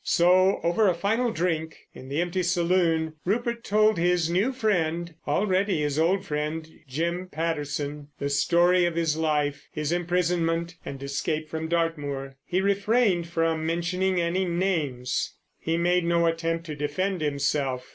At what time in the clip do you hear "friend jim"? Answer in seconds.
6.25-7.27